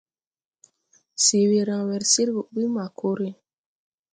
Se 1.23 1.39
we 1.49 1.59
raŋ 1.67 1.81
wer 1.89 2.03
sir 2.11 2.27
gɔ 2.35 2.41
ɓuy, 2.53 2.67
ma 2.75 2.83
kore. 2.99 3.29